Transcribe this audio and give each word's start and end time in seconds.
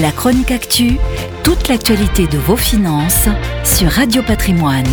La 0.00 0.10
chronique 0.10 0.50
actu, 0.50 0.96
toute 1.44 1.68
l'actualité 1.68 2.26
de 2.26 2.36
vos 2.36 2.56
finances 2.56 3.28
sur 3.64 3.88
Radio 3.88 4.24
Patrimoine. 4.24 4.88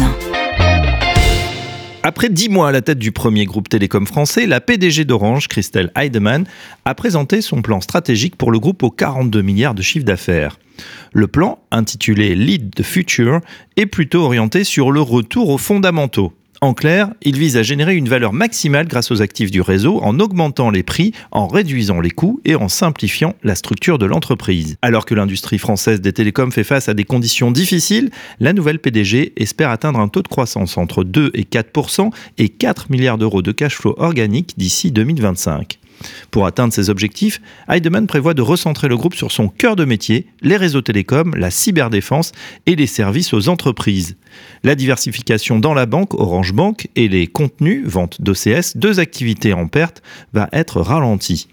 Après 2.03 2.29
dix 2.29 2.49
mois 2.49 2.69
à 2.69 2.71
la 2.71 2.81
tête 2.81 2.99
du 2.99 3.11
premier 3.11 3.45
groupe 3.45 3.67
télécom 3.67 4.05
français, 4.05 4.45
la 4.45 4.61
PDG 4.61 5.05
d'Orange, 5.05 5.47
Christelle 5.47 5.91
Heidemann, 5.95 6.45
a 6.85 6.93
présenté 6.93 7.41
son 7.41 7.63
plan 7.63 7.81
stratégique 7.81 8.35
pour 8.35 8.51
le 8.51 8.59
groupe 8.59 8.83
aux 8.83 8.91
42 8.91 9.41
milliards 9.41 9.73
de 9.73 9.81
chiffre 9.81 10.05
d'affaires. 10.05 10.59
Le 11.13 11.25
plan, 11.25 11.57
intitulé 11.71 12.35
Lead 12.35 12.75
the 12.75 12.83
Future, 12.83 13.39
est 13.77 13.87
plutôt 13.87 14.21
orienté 14.21 14.63
sur 14.63 14.91
le 14.91 15.01
retour 15.01 15.49
aux 15.49 15.57
fondamentaux. 15.57 16.31
En 16.63 16.75
clair, 16.75 17.09
il 17.23 17.39
vise 17.39 17.57
à 17.57 17.63
générer 17.63 17.95
une 17.95 18.07
valeur 18.07 18.33
maximale 18.33 18.87
grâce 18.87 19.09
aux 19.09 19.23
actifs 19.23 19.49
du 19.49 19.61
réseau 19.61 19.99
en 20.03 20.19
augmentant 20.19 20.69
les 20.69 20.83
prix, 20.83 21.11
en 21.31 21.47
réduisant 21.47 21.99
les 21.99 22.11
coûts 22.11 22.39
et 22.45 22.53
en 22.53 22.67
simplifiant 22.67 23.33
la 23.41 23.55
structure 23.55 23.97
de 23.97 24.05
l'entreprise. 24.05 24.77
Alors 24.83 25.07
que 25.07 25.15
l'industrie 25.15 25.57
française 25.57 26.01
des 26.01 26.13
télécoms 26.13 26.51
fait 26.51 26.63
face 26.63 26.87
à 26.87 26.93
des 26.93 27.03
conditions 27.03 27.49
difficiles, 27.49 28.11
la 28.39 28.53
nouvelle 28.53 28.77
PDG 28.77 29.33
espère 29.37 29.71
atteindre 29.71 29.99
un 29.99 30.07
taux 30.07 30.21
de 30.21 30.27
croissance 30.27 30.77
entre 30.77 31.03
2 31.03 31.31
et 31.33 31.45
4% 31.45 32.11
et 32.37 32.49
4 32.49 32.91
milliards 32.91 33.17
d'euros 33.17 33.41
de 33.41 33.51
cash 33.51 33.77
flow 33.77 33.95
organique 33.97 34.53
d'ici 34.55 34.91
2025. 34.91 35.80
Pour 36.31 36.45
atteindre 36.45 36.73
ces 36.73 36.89
objectifs, 36.89 37.41
Heidemann 37.69 38.07
prévoit 38.07 38.33
de 38.33 38.41
recentrer 38.41 38.87
le 38.87 38.97
groupe 38.97 39.15
sur 39.15 39.31
son 39.31 39.47
cœur 39.47 39.75
de 39.75 39.85
métier, 39.85 40.27
les 40.41 40.57
réseaux 40.57 40.81
télécoms, 40.81 41.35
la 41.35 41.51
cyberdéfense 41.51 42.31
et 42.65 42.75
les 42.75 42.87
services 42.87 43.33
aux 43.33 43.49
entreprises. 43.49 44.17
La 44.63 44.75
diversification 44.75 45.59
dans 45.59 45.73
la 45.73 45.85
banque, 45.85 46.13
Orange 46.13 46.53
Bank, 46.53 46.87
et 46.95 47.07
les 47.07 47.27
contenus, 47.27 47.85
vente 47.85 48.21
d'OCS, 48.21 48.75
deux 48.77 48.99
activités 48.99 49.53
en 49.53 49.67
perte, 49.67 50.01
va 50.33 50.49
être 50.53 50.81
ralentie. 50.81 51.47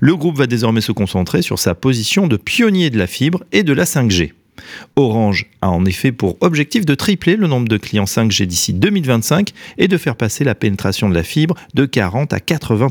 Le 0.00 0.16
groupe 0.16 0.38
va 0.38 0.46
désormais 0.46 0.80
se 0.80 0.92
concentrer 0.92 1.42
sur 1.42 1.58
sa 1.58 1.74
position 1.74 2.26
de 2.26 2.36
pionnier 2.36 2.90
de 2.90 2.98
la 2.98 3.06
fibre 3.06 3.44
et 3.52 3.62
de 3.62 3.72
la 3.72 3.84
5G. 3.84 4.32
Orange 4.96 5.46
a 5.60 5.68
en 5.68 5.84
effet 5.84 6.12
pour 6.12 6.36
objectif 6.40 6.86
de 6.86 6.94
tripler 6.94 7.36
le 7.36 7.46
nombre 7.46 7.68
de 7.68 7.76
clients 7.76 8.04
5G 8.04 8.46
d'ici 8.46 8.72
2025 8.72 9.50
et 9.78 9.88
de 9.88 9.98
faire 9.98 10.16
passer 10.16 10.44
la 10.44 10.54
pénétration 10.54 11.08
de 11.08 11.14
la 11.14 11.22
fibre 11.22 11.56
de 11.74 11.84
40 11.84 12.32
à 12.32 12.40
80 12.40 12.88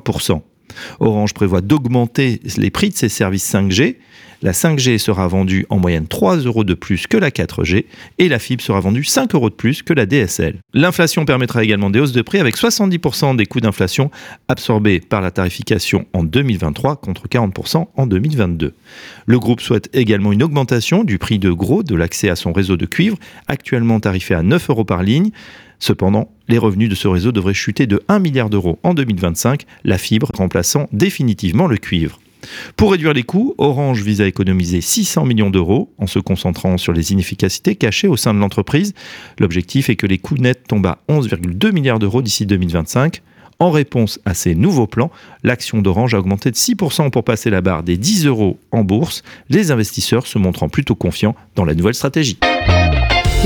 Orange 0.99 1.33
prévoit 1.33 1.61
d'augmenter 1.61 2.41
les 2.57 2.69
prix 2.69 2.89
de 2.89 2.95
ses 2.95 3.09
services 3.09 3.51
5G. 3.53 3.97
La 4.45 4.51
5G 4.51 4.99
sera 4.99 5.27
vendue 5.27 5.65
en 5.71 5.79
moyenne 5.79 6.05
3 6.05 6.37
euros 6.41 6.63
de 6.63 6.75
plus 6.75 7.07
que 7.07 7.17
la 7.17 7.31
4G 7.31 7.85
et 8.19 8.29
la 8.29 8.37
fibre 8.37 8.61
sera 8.61 8.79
vendue 8.79 9.03
5 9.03 9.33
euros 9.33 9.49
de 9.49 9.55
plus 9.55 9.81
que 9.81 9.91
la 9.91 10.05
DSL. 10.05 10.57
L'inflation 10.71 11.25
permettra 11.25 11.63
également 11.63 11.89
des 11.89 11.99
hausses 11.99 12.11
de 12.11 12.21
prix 12.21 12.37
avec 12.37 12.55
70% 12.55 13.37
des 13.37 13.47
coûts 13.47 13.59
d'inflation 13.59 14.11
absorbés 14.47 14.99
par 14.99 15.21
la 15.21 15.31
tarification 15.31 16.05
en 16.13 16.23
2023 16.23 16.97
contre 16.97 17.27
40% 17.27 17.87
en 17.95 18.05
2022. 18.05 18.75
Le 19.25 19.39
groupe 19.39 19.61
souhaite 19.61 19.89
également 19.93 20.31
une 20.31 20.43
augmentation 20.43 21.03
du 21.03 21.17
prix 21.17 21.39
de 21.39 21.49
gros 21.49 21.81
de 21.81 21.95
l'accès 21.95 22.29
à 22.29 22.35
son 22.35 22.53
réseau 22.53 22.77
de 22.77 22.85
cuivre, 22.85 23.17
actuellement 23.47 23.99
tarifé 23.99 24.35
à 24.35 24.43
9 24.43 24.69
euros 24.69 24.85
par 24.85 25.01
ligne. 25.01 25.31
Cependant, 25.79 26.29
les 26.49 26.59
revenus 26.59 26.89
de 26.89 26.93
ce 26.93 27.07
réseau 27.07 27.31
devraient 27.31 27.55
chuter 27.55 27.87
de 27.87 28.03
1 28.09 28.19
milliard 28.19 28.51
d'euros 28.51 28.77
en 28.83 28.93
2025, 28.93 29.63
la 29.83 29.97
fibre 29.97 30.29
remplaçant 30.35 30.87
définitivement 30.91 31.65
le 31.65 31.77
cuivre. 31.77 32.19
Pour 32.75 32.91
réduire 32.91 33.13
les 33.13 33.23
coûts, 33.23 33.55
Orange 33.57 34.01
vise 34.01 34.21
à 34.21 34.27
économiser 34.27 34.81
600 34.81 35.25
millions 35.25 35.49
d'euros 35.49 35.91
en 35.97 36.07
se 36.07 36.19
concentrant 36.19 36.77
sur 36.77 36.93
les 36.93 37.11
inefficacités 37.11 37.75
cachées 37.75 38.07
au 38.07 38.17
sein 38.17 38.33
de 38.33 38.39
l'entreprise. 38.39 38.93
L'objectif 39.39 39.89
est 39.89 39.95
que 39.95 40.07
les 40.07 40.17
coûts 40.17 40.35
nets 40.35 40.67
tombent 40.67 40.87
à 40.87 40.99
11,2 41.09 41.71
milliards 41.71 41.99
d'euros 41.99 42.21
d'ici 42.21 42.45
2025. 42.45 43.21
En 43.59 43.71
réponse 43.71 44.19
à 44.25 44.33
ces 44.33 44.53
nouveaux 44.53 44.87
plans, 44.87 45.11
l'action 45.43 45.81
d'Orange 45.81 46.13
a 46.13 46.19
augmenté 46.19 46.51
de 46.51 46.55
6% 46.55 47.09
pour 47.09 47.23
passer 47.23 47.49
la 47.49 47.61
barre 47.61 47.83
des 47.83 47.97
10 47.97 48.25
euros 48.25 48.59
en 48.71 48.83
bourse, 48.83 49.23
les 49.49 49.71
investisseurs 49.71 50.27
se 50.27 50.37
montrant 50.37 50.67
plutôt 50.67 50.95
confiants 50.95 51.35
dans 51.55 51.63
la 51.63 51.73
nouvelle 51.73 51.93
stratégie. 51.93 52.37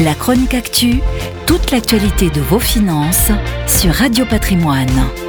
La 0.03 0.15
chronique 0.15 0.53
actu, 0.53 0.99
toute 1.45 1.71
l'actualité 1.71 2.29
de 2.29 2.41
vos 2.41 2.59
finances 2.59 3.31
sur 3.67 3.93
Radio 3.93 4.25
Patrimoine. 4.25 5.28